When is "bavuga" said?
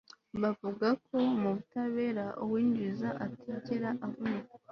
0.41-0.87